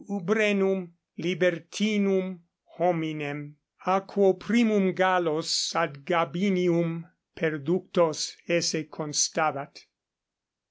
[0.09, 2.39] Umbrenum, libertinum
[2.79, 3.55] hominem,
[3.85, 7.05] a quo primum Gallos ad Gabinium
[7.37, 9.85] perductos esse constabat.